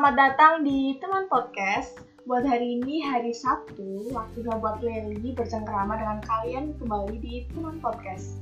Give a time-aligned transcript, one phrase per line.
[0.00, 2.00] Selamat datang di Teman Podcast.
[2.24, 8.40] Buat hari ini hari Sabtu, waktunya buat Leli bercengkrama dengan kalian kembali di Teman Podcast.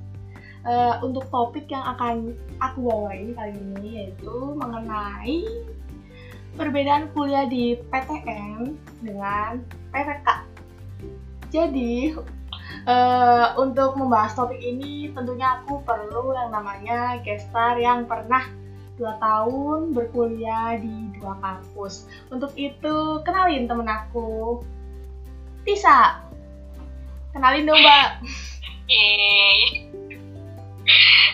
[0.62, 5.66] Uh, untuk topik yang akan aku bawain kali ini yaitu mengenai
[6.54, 9.58] perbedaan kuliah di PTN dengan
[9.90, 10.28] PTK.
[11.50, 12.22] Jadi
[12.86, 18.46] uh, untuk membahas topik ini tentunya aku perlu yang namanya gestar yang pernah
[18.98, 22.10] dua tahun berkuliah di dua kampus.
[22.34, 24.60] Untuk itu, kenalin temen aku.
[25.62, 26.26] Tisa.
[27.30, 28.08] Kenalin dong, Mbak.
[28.90, 29.58] Yeay.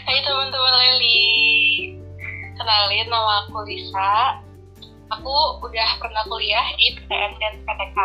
[0.04, 1.24] Hai teman-teman Leli.
[2.60, 4.44] Kenalin nama aku Lisa.
[5.08, 7.98] Aku udah pernah kuliah di PTN dan PTK.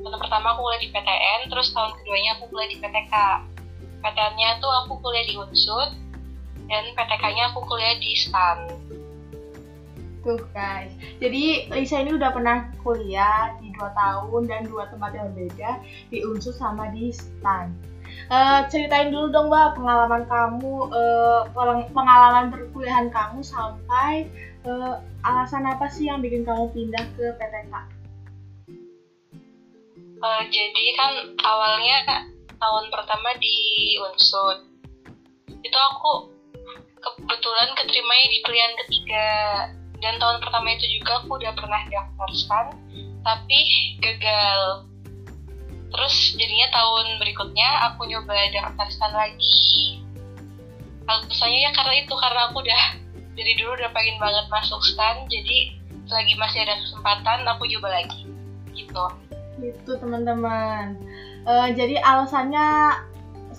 [0.00, 3.14] Tahun pertama aku kuliah di PTN, terus tahun keduanya aku kuliah di PTK.
[4.00, 5.90] PTN-nya tuh aku kuliah di Unsud,
[6.70, 8.58] dan PTK-nya aku kuliah di STAN.
[10.20, 15.32] Tuh guys, jadi Lisa ini udah pernah kuliah di dua tahun dan dua tempat yang
[15.32, 15.80] berbeda
[16.12, 17.74] di Unsur sama di STAN.
[18.30, 21.42] Uh, ceritain dulu dong mbak pengalaman kamu, uh,
[21.90, 24.28] pengalaman perkuliahan kamu sampai
[24.68, 27.74] uh, alasan apa sih yang bikin kamu pindah ke PTK?
[30.20, 32.28] Uh, jadi kan awalnya
[32.60, 33.56] tahun pertama di
[34.04, 34.68] Unsur
[35.64, 36.39] itu aku
[37.00, 39.28] kebetulan keterimanya di pilihan ketiga.
[40.00, 42.66] Dan tahun pertama itu juga aku udah pernah daftar STAN.
[43.20, 43.60] Tapi
[44.00, 44.88] gagal.
[45.90, 50.00] Terus jadinya tahun berikutnya aku nyoba daftar STAN lagi.
[51.04, 52.82] Alasannya ya karena itu karena aku udah
[53.36, 55.28] dari dulu udah pengen banget masuk STAN.
[55.28, 55.76] Jadi
[56.08, 58.24] selagi masih ada kesempatan aku coba lagi.
[58.72, 59.04] Gitu.
[59.60, 60.96] Itu teman-teman.
[61.44, 62.68] Uh, jadi alasannya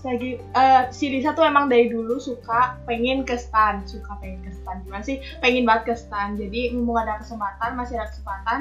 [0.05, 4.51] lagi uh, si Lisa tuh emang dari dulu suka pengen ke stan suka pengen ke
[4.53, 4.81] stan.
[4.85, 6.35] Gimana sih pengen banget ke stan.
[6.35, 8.59] Jadi mumpung ada kesempatan masih ada kesempatan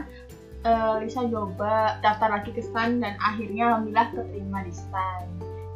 [0.65, 5.25] uh, Lisa coba daftar lagi ke stan dan akhirnya alhamdulillah keterima di stan.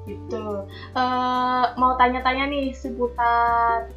[0.04, 0.68] Gitu.
[0.92, 3.88] Uh, mau tanya-tanya nih seputar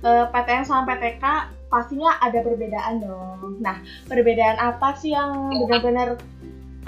[0.00, 1.24] uh, PTN sama PTK
[1.68, 3.60] pastinya ada perbedaan dong.
[3.60, 6.20] Nah perbedaan apa sih yang benar-benar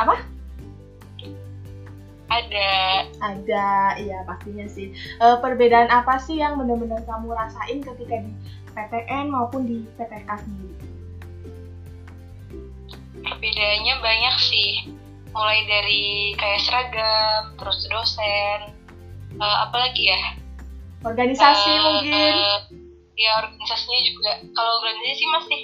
[0.00, 0.33] apa
[2.42, 2.72] ada.
[3.22, 3.68] Ada,
[4.00, 4.90] iya pastinya sih.
[4.94, 8.32] E, perbedaan apa sih yang benar-benar kamu rasain ketika di
[8.74, 10.76] PTN maupun di PTK sendiri?
[13.24, 14.70] Perbedaannya banyak sih.
[15.34, 16.04] Mulai dari
[16.38, 18.60] kayak seragam, terus dosen,
[19.34, 20.20] e, apalagi ya?
[21.04, 22.34] Organisasi e, mungkin.
[23.14, 24.32] ya organisasinya juga.
[24.58, 25.60] Kalau organisasi masih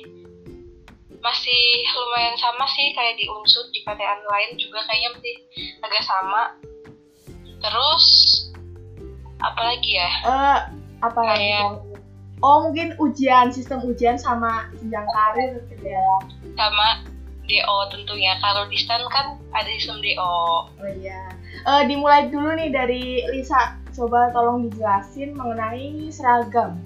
[1.21, 1.63] masih
[1.97, 5.37] lumayan sama sih kayak di unsur di PTN lain juga kayaknya masih
[5.85, 6.43] agak sama.
[7.61, 8.07] Terus
[9.41, 10.11] apa lagi ya?
[10.25, 10.59] Uh,
[11.05, 11.81] apa kayak
[12.41, 16.09] oh mungkin ujian sistem ujian sama jenjang karir gitu ya.
[16.57, 17.05] sama
[17.45, 18.33] DO tentunya.
[18.41, 21.29] Kalau di STAN kan ada sistem DO oh iya.
[21.69, 23.77] Uh, dimulai dulu nih dari Lisa.
[23.91, 26.81] Coba tolong dijelasin mengenai seragam.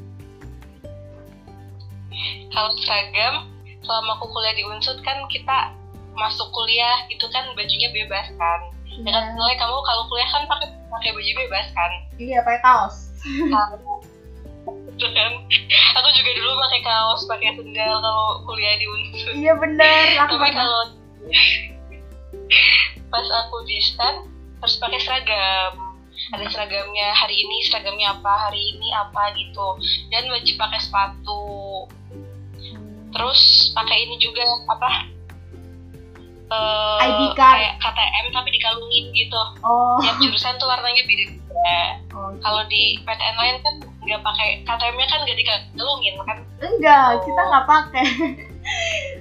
[2.51, 3.54] Kalau seragam
[3.85, 5.73] selama aku kuliah di Unsud kan kita
[6.15, 8.61] masuk kuliah itu kan bajunya bebas kan.
[8.95, 9.11] Yeah.
[9.11, 11.91] dengan nilai kamu kalau kuliah kan pakai pakai baju bebas kan.
[12.17, 12.97] Iya pakai kaos.
[14.65, 15.33] Gitu kan.
[16.01, 20.83] Aku juga dulu pakai kaos pakai sendal kalau kuliah di Unsud iya benar tapi kalau
[23.11, 24.27] pas aku di stan
[24.63, 25.73] harus pakai seragam.
[26.31, 28.49] Ada seragamnya hari ini seragamnya apa?
[28.49, 29.35] Hari ini apa?
[29.35, 29.77] gitu.
[30.15, 31.43] Dan wajib pakai sepatu
[33.15, 34.91] terus pakai ini juga apa?
[36.53, 37.57] Uh, ID card.
[37.57, 39.43] kayak KTM tapi dikalungin gitu.
[39.65, 39.97] Oh.
[40.05, 41.81] tiap jurusan tuh warnanya beda beda
[42.13, 42.31] oh.
[42.45, 46.39] kalau di PTN lain kan nggak pakai KTM-nya kan nggak dikalungin kan?
[46.61, 47.23] Enggak oh.
[47.25, 48.07] kita nggak pakai.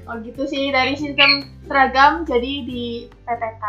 [0.03, 0.71] Oh gitu sih.
[0.71, 3.63] Dari sistem seragam jadi di PTK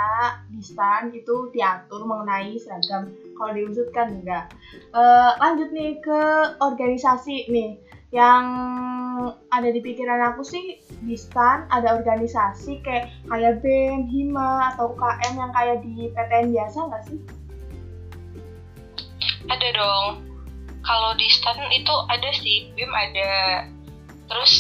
[0.51, 3.11] di STAN itu diatur mengenai seragam.
[3.39, 4.51] Kalau diusut kan enggak
[4.95, 6.23] uh, lanjut nih ke
[6.63, 7.79] organisasi nih
[8.15, 8.47] yang
[9.51, 15.35] ada di pikiran aku sih di STAN ada organisasi kayak kayak BEM, HIMA, atau UKM
[15.39, 17.21] yang kayak di PTN biasa nggak sih?
[19.51, 20.07] Ada dong.
[20.85, 23.33] Kalau di STAN itu ada sih, BEM ada.
[24.25, 24.53] Terus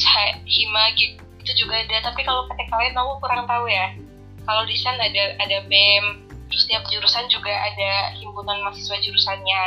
[0.44, 3.96] HIMA gitu juga ada, tapi kalau PTK lain aku kurang tahu ya.
[4.44, 9.64] Kalau di STAN ada ada BEM, terus setiap jurusan juga ada himpunan mahasiswa jurusannya.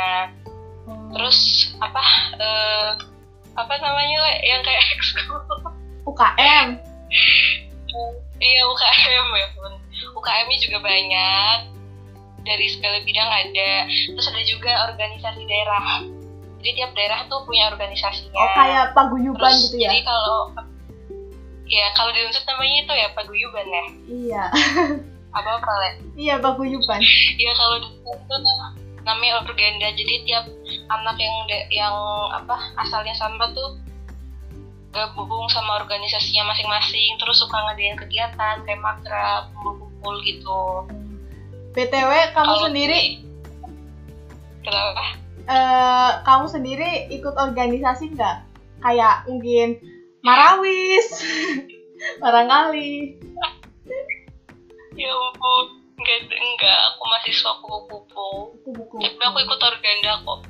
[0.86, 1.10] Hmm.
[1.12, 1.38] Terus
[1.82, 2.04] apa?
[2.38, 3.17] Uh,
[3.58, 4.34] apa namanya le?
[4.46, 5.38] Yang kayak ekskul
[6.06, 6.68] UKM
[8.38, 9.72] iya UKM ya pun
[10.14, 11.58] UKM-nya juga banyak.
[12.46, 13.72] Dari segala bidang ada.
[14.14, 16.06] Terus ada juga organisasi daerah.
[16.58, 18.38] Jadi tiap daerah tuh punya organisasinya.
[18.38, 19.90] Oh kayak paguyuban gitu ya?
[19.94, 20.40] jadi kalau
[21.68, 23.84] ya kalau di unsur namanya itu ya paguyuban ya?
[24.08, 24.44] Iya.
[25.28, 25.90] Apa apa le?
[26.16, 27.00] Iya paguyuban.
[27.36, 28.34] Ya kalau di itu
[29.08, 29.88] namanya organda.
[29.96, 30.44] Jadi tiap
[30.92, 31.96] anak yang de- yang
[32.28, 33.80] apa asalnya sama tuh
[34.92, 40.60] gabung sama organisasinya masing-masing terus suka ngadain kegiatan kayak makrab kumpul-kumpul gitu.
[41.72, 43.00] Btw kamu Kalau sendiri?
[43.00, 43.16] di-
[44.64, 45.04] kenapa?
[45.48, 48.36] Eh, kamu sendiri ikut organisasi nggak?
[48.78, 49.80] Kayak mungkin
[50.20, 51.08] marawis
[52.22, 53.16] barangkali
[54.94, 55.66] ya ampun
[55.98, 58.28] enggak enggak aku mahasiswa kupu-kupu.
[58.62, 60.40] Buku-buku tapi aku ikut organda kok.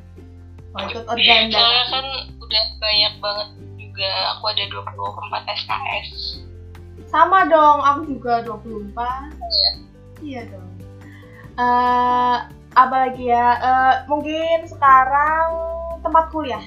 [0.76, 1.56] Oh, ikut organda.
[1.56, 2.06] soalnya kan
[2.36, 3.48] udah banyak banget
[3.80, 4.10] juga.
[4.36, 6.44] Aku ada 24 SKS
[7.08, 8.92] sama dong aku juga 24
[10.20, 10.68] iya dong.
[11.56, 12.36] Eh
[12.76, 13.46] apalagi ya?
[13.58, 15.46] Eh, mungkin sekarang
[16.04, 16.62] tempat kuliah.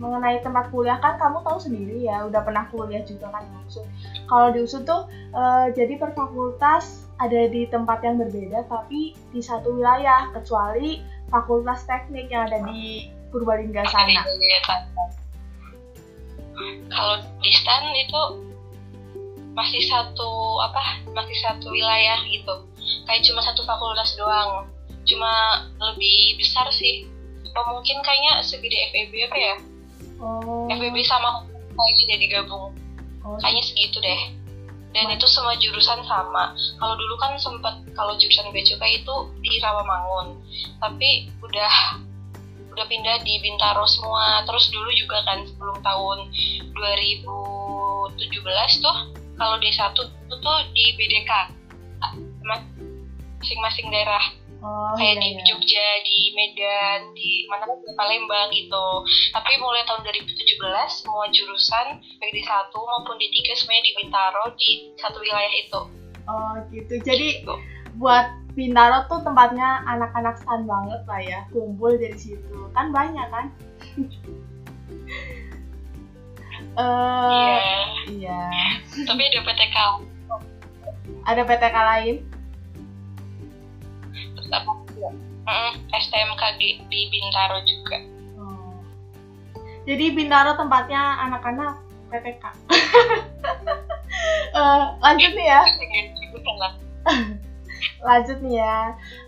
[0.00, 3.84] Mengenai tempat kuliah kan kamu tahu sendiri ya udah pernah kuliah juga kan di
[4.24, 9.40] kalau di USUD tuh eh, jadi per fakultas ada di tempat yang berbeda tapi di
[9.44, 14.26] satu wilayah kecuali fakultas teknik yang ada di Purbalingga sana.
[16.90, 18.22] Kalau di stan itu
[19.54, 20.30] masih satu
[20.64, 22.66] apa masih satu wilayah gitu.
[23.06, 24.66] Kayak cuma satu fakultas doang.
[25.06, 27.06] Cuma lebih besar sih.
[27.50, 29.54] Atau mungkin kayaknya segede FEB apa ya?
[30.18, 31.46] Oh, FEB sama
[31.76, 32.74] kayaknya jadi gabung.
[33.22, 34.20] Oh kayaknya segitu deh
[34.90, 36.54] dan itu semua jurusan sama.
[36.78, 40.34] Kalau dulu kan sempat kalau jurusan bea cukai itu di Rawamangun.
[40.82, 41.74] Tapi udah
[42.74, 44.42] udah pindah di Bintaro semua.
[44.46, 46.18] Terus dulu juga kan sebelum tahun
[46.74, 48.96] 2017 tuh
[49.38, 51.32] kalau D1 itu tuh di BDK
[53.40, 54.20] masing-masing daerah
[54.60, 55.42] oh, kayak iya, di iya.
[55.48, 58.86] Jogja, di Medan, di mana di Palembang gitu.
[59.32, 60.30] Tapi mulai tahun 2017
[60.88, 61.86] semua jurusan
[62.20, 64.70] baik di satu maupun di tiga semuanya di Bintaro di
[65.00, 65.80] satu wilayah itu.
[66.28, 66.94] Oh gitu.
[67.02, 67.54] Jadi Gitu.
[67.98, 71.40] buat Bintaro tuh tempatnya anak-anak stan banget lah ya.
[71.50, 72.68] Kumpul dari situ.
[72.74, 73.46] Kan banyak kan?
[76.70, 77.58] Eh Iya.
[78.14, 78.40] iya.
[79.02, 79.76] Tapi ada PTK
[81.26, 82.16] Ada PTK lain?
[84.36, 84.48] Terus?
[85.46, 87.98] Mm, STMK di, di Bintaro juga.
[88.38, 88.78] Oh.
[89.88, 91.80] Jadi Bintaro tempatnya anak-anak
[92.10, 92.44] PTK.
[94.50, 95.62] Eh, lanjut nih ya.
[98.10, 98.78] Lanjut nih ya.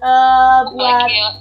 [0.03, 1.35] Eh buat yang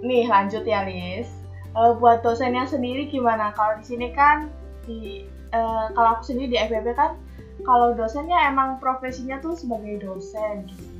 [0.00, 1.40] nih lanjut ya Lis
[1.70, 4.50] Eh, buat dosennya sendiri gimana kalau di sini kan
[4.82, 5.22] di
[5.54, 7.14] eh, kalau aku sendiri di FBB kan
[7.62, 10.99] kalau dosennya emang profesinya tuh sebagai dosen gitu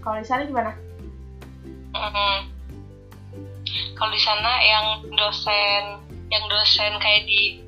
[0.00, 0.72] kalau di sana gimana
[1.90, 2.38] Mm.
[3.98, 5.82] Kalau di sana yang dosen,
[6.30, 7.60] yang dosen kayak di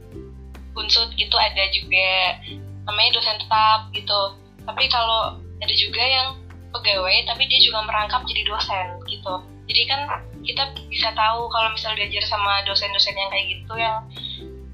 [0.73, 2.41] unsur gitu ada juga
[2.89, 4.21] namanya dosen tetap gitu.
[4.65, 6.29] Tapi kalau ada juga yang
[6.73, 9.35] pegawai tapi dia juga merangkap jadi dosen gitu.
[9.69, 10.01] Jadi kan
[10.43, 13.97] kita bisa tahu kalau misalnya belajar sama dosen-dosen yang kayak gitu yang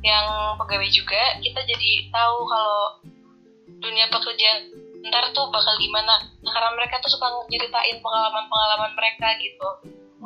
[0.06, 0.26] yang
[0.56, 2.80] pegawai juga kita jadi tahu kalau
[3.82, 6.18] dunia pekerjaan ntar tuh bakal gimana?
[6.42, 9.68] Karena mereka tuh suka nyeritain pengalaman-pengalaman mereka gitu.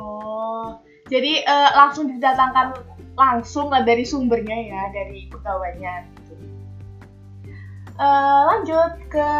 [0.00, 0.80] Oh
[1.12, 2.78] jadi eh, langsung didatangkan
[3.12, 6.08] langsung lah dari sumbernya ya dari pegawainya.
[8.00, 9.30] Eh, lanjut ke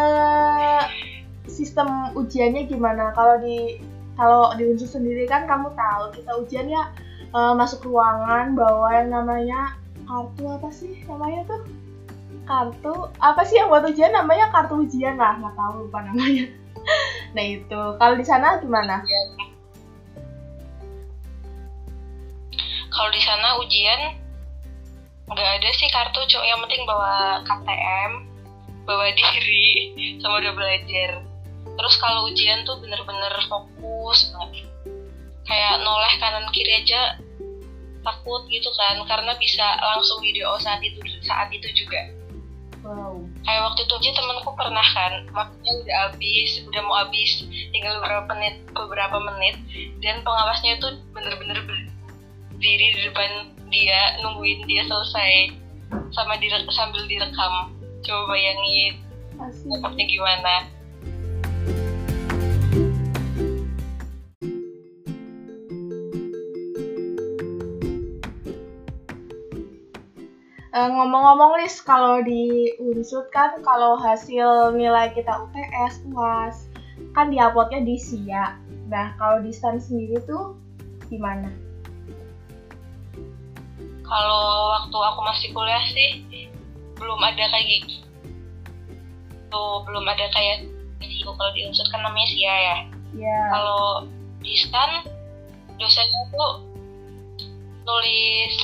[1.49, 3.17] sistem ujiannya gimana?
[3.17, 3.81] Kalau di
[4.21, 6.93] kalau di unsur sendiri kan kamu tahu kita ujian ya
[7.33, 9.73] eh, masuk ruangan bawa yang namanya
[10.05, 11.63] kartu apa sih namanya tuh
[12.45, 14.13] kartu apa sih yang buat ujian?
[14.13, 16.47] Namanya kartu ujian lah nggak tahu lupa namanya.
[17.33, 17.83] Nah itu.
[17.97, 19.07] Kalau di sana gimana?
[22.91, 24.19] Kalau di sana ujian
[25.31, 28.11] nggak ada sih kartu cuma yang penting bawa KTM
[28.85, 31.11] bawa diri sama udah belajar.
[31.63, 34.67] Terus kalau ujian tuh bener-bener fokus banget.
[35.47, 37.17] Kayak noleh kanan kiri aja
[38.03, 42.11] takut gitu kan karena bisa langsung video saat itu saat itu juga
[42.83, 43.15] wow.
[43.47, 47.31] Kayak waktu itu aja temanku pernah kan waktunya udah habis udah mau habis
[47.71, 49.57] tinggal beberapa menit beberapa menit
[50.05, 53.31] dan pengawasnya itu bener-bener berdiri di depan
[53.73, 55.57] dia nungguin dia selesai
[56.13, 57.73] sama dire- sambil direkam.
[58.03, 58.99] Coba bayangin
[59.39, 60.55] dapetnya gimana
[70.73, 76.57] Eh, ngomong-ngomong Lis, kalau di Unsud kan kalau hasil nilai kita UTS, UAS,
[77.13, 78.57] kan diuploadnya di SIA.
[78.89, 80.57] Nah, kalau di STAN sendiri tuh
[81.13, 81.53] gimana?
[84.13, 86.11] kalau waktu aku masih kuliah sih
[87.01, 87.97] belum ada kayak gitu
[89.49, 90.69] tuh belum ada kayak
[91.01, 92.77] gitu kalau di unsur kan namanya sia ya
[93.17, 94.05] ya kalau
[94.45, 95.09] di stan
[95.81, 96.53] dosennya tuh
[97.89, 98.55] nulis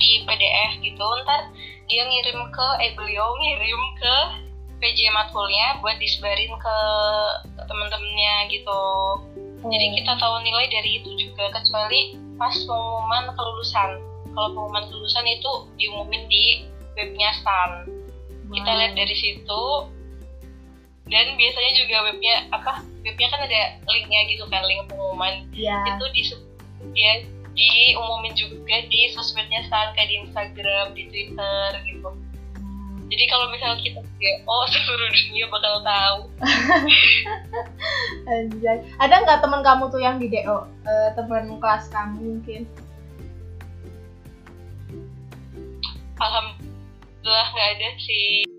[0.00, 1.04] di PDF gitu.
[1.22, 1.52] Ntar
[1.86, 4.16] dia ngirim ke eh beliau ngirim ke
[4.80, 6.76] PJ matkulnya buat disebarin ke
[7.68, 8.82] temen-temennya gitu.
[9.60, 9.94] Jadi Oh.
[10.00, 14.00] kita tahu nilai dari itu juga kecuali pas pengumuman kelulusan.
[14.32, 16.64] Kalau pengumuman kelulusan itu diumumin di
[16.96, 17.84] webnya stan.
[18.50, 18.78] Kita Wow.
[18.80, 19.62] lihat dari situ
[21.10, 25.44] dan biasanya juga webnya apa webnya kan ada linknya gitu kan link pengumuman.
[25.52, 26.22] Ya itu di
[26.96, 27.12] dia
[27.54, 32.10] diumumin juga di sosmednya stan kayak di Instagram di Twitter gitu.
[33.10, 36.20] Jadi kalau misalnya kita GO seluruh dunia bakal tahu.
[38.30, 38.78] Anjay.
[39.02, 42.62] ada nggak teman kamu tuh yang di DO Eh, teman kelas kamu mungkin?
[46.20, 48.49] Alhamdulillah nggak ada sih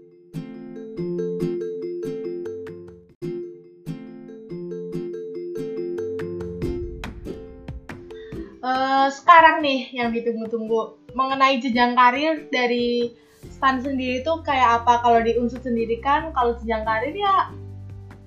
[8.61, 13.09] Eh, sekarang nih yang ditunggu-tunggu mengenai jenjang karir dari
[13.41, 15.01] Stan sendiri tuh kayak apa?
[15.01, 17.49] Kalau di unsur sendiri kan kalau jenjang karir ya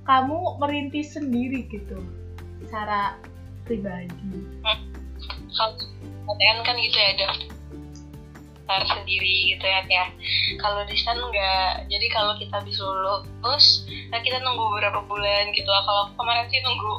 [0.02, 2.02] kamu merintis sendiri gitu
[2.66, 3.14] secara
[3.62, 4.10] pribadi.
[5.54, 5.78] Kalau
[6.26, 10.10] PTN kan gitu ya daftar sendiri gitu ya ya.
[10.58, 11.86] Kalau di stan enggak.
[11.86, 15.70] Jadi kalau kita bisa lulus nah kita nunggu beberapa bulan gitu.
[15.70, 16.92] Kalau kemarin sih nunggu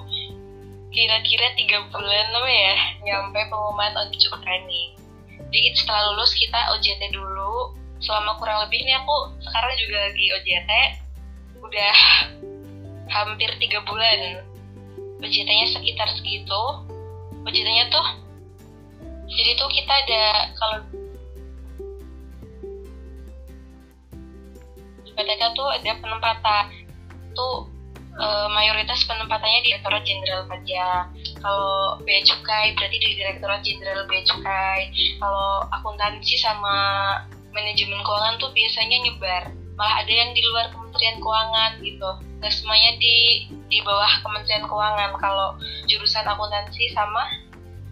[0.96, 4.96] kira-kira tiga bulan apa ya nyampe pengumuman on-job training.
[5.52, 7.76] Jadi setelah lulus kita OJT dulu.
[8.00, 10.72] Selama kurang lebih ini aku sekarang juga lagi OJT
[11.60, 11.96] udah
[13.12, 14.40] hampir tiga bulan.
[15.20, 16.64] OJT-nya sekitar segitu.
[17.44, 18.08] OJT-nya tuh
[19.26, 20.24] jadi tuh kita ada
[20.56, 20.80] kalau
[25.16, 26.64] PTK tuh ada penempatan.
[27.36, 27.75] Tuh
[28.16, 31.04] eh, mayoritas penempatannya di Direktorat Jenderal Pajak.
[31.40, 34.80] Kalau bea cukai berarti di Direktorat Jenderal Bea Cukai.
[35.20, 36.76] Kalau akuntansi sama
[37.56, 39.44] manajemen keuangan tuh biasanya nyebar.
[39.76, 42.10] Malah ada yang di luar Kementerian Keuangan gitu.
[42.40, 45.12] Nggak semuanya di di bawah Kementerian Keuangan.
[45.20, 47.24] Kalau jurusan akuntansi sama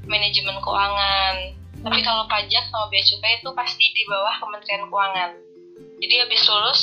[0.07, 1.35] manajemen keuangan.
[1.83, 5.31] Tapi kalau pajak sama bea cukai itu pasti di bawah Kementerian Keuangan.
[5.99, 6.81] Jadi habis lulus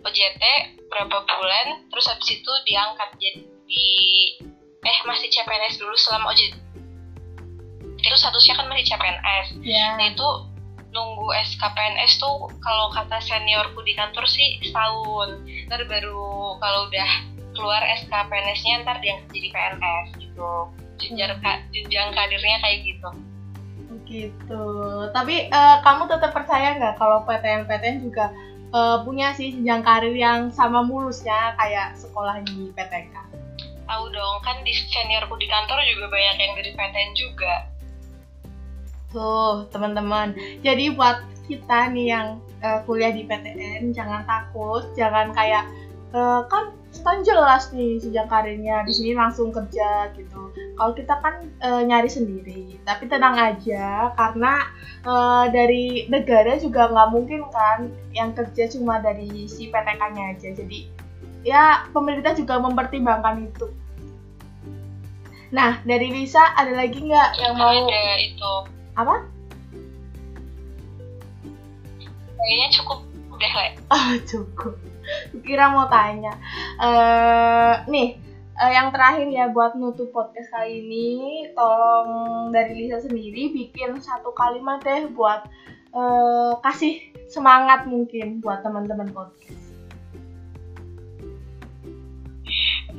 [0.00, 0.42] OJT
[0.86, 3.84] berapa bulan, terus habis itu diangkat jadi
[4.80, 6.54] eh masih CPNS dulu selama OJT.
[8.00, 9.46] Itu statusnya kan masih CPNS.
[9.60, 10.28] ya Nah itu
[10.90, 15.38] nunggu SKPNS tuh kalau kata seniorku di kantor sih setahun.
[15.70, 17.10] Ntar baru kalau udah
[17.54, 20.50] keluar SKPNS-nya ntar diangkat jadi PNS gitu.
[21.00, 23.10] Jenjang, ka- jenjang karirnya kayak gitu.
[24.10, 24.66] gitu
[25.14, 28.26] tapi eh, kamu tetap percaya nggak kalau PTN PTN juga
[28.70, 33.14] eh, punya sih jenjang karir yang sama mulusnya kayak sekolah di PTK
[33.90, 37.54] Tahu dong, kan di seniorku di kantor juga banyak yang dari PTN juga.
[39.10, 40.30] Tuh, teman-teman.
[40.62, 45.66] Jadi buat kita nih yang eh, kuliah di PTN jangan takut, jangan kayak
[46.14, 50.50] eh, kan kan jelas nih sejak karirnya di sini langsung kerja gitu.
[50.74, 54.68] Kalau kita kan eh, nyari sendiri, tapi tenang aja karena
[55.06, 60.50] eh, dari negara juga nggak mungkin kan yang kerja cuma dari si PTK-nya aja.
[60.50, 60.90] Jadi
[61.46, 63.70] ya pemerintah juga mempertimbangkan itu.
[65.50, 68.52] Nah, dari Lisa ada lagi nggak yang mau Ada itu.
[68.94, 69.16] apa?
[72.40, 72.98] Kayaknya cukup
[73.34, 73.70] udah lah.
[73.90, 74.74] Ah, cukup.
[75.46, 76.34] Kira mau tanya.
[76.80, 78.08] eh nih,
[78.60, 84.32] eh, yang terakhir ya buat nutup podcast kali ini, tolong dari Lisa sendiri bikin satu
[84.36, 85.46] kalimat deh buat
[85.90, 86.94] eh, kasih
[87.30, 89.60] semangat mungkin buat teman-teman podcast.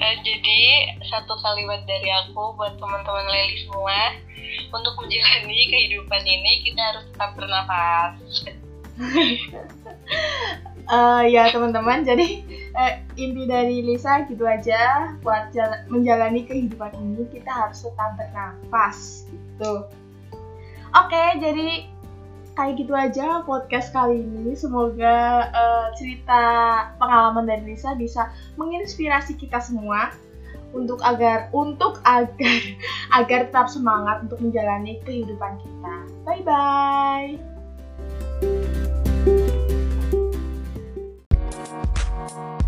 [0.01, 0.61] Eh, jadi
[1.05, 4.17] satu kalimat dari aku buat teman-teman Leli semua
[4.73, 8.17] untuk menjalani kehidupan ini kita harus tetap bernafas.
[10.91, 12.43] Eh, ya teman-teman, jadi
[12.75, 19.23] eh, inti dari Lisa gitu aja buat jala- menjalani kehidupan ini kita harus tetap bernafas
[19.31, 19.87] gitu.
[20.91, 21.87] Oke, jadi
[22.59, 24.51] kayak gitu aja podcast kali ini.
[24.51, 26.43] Semoga eh, cerita
[26.99, 28.27] pengalaman dari Lisa bisa
[28.59, 30.11] menginspirasi kita semua
[30.75, 32.35] untuk agar untuk agar
[33.23, 35.93] agar tetap semangat untuk menjalani kehidupan kita.
[36.27, 37.50] Bye bye.
[42.21, 42.61] We'll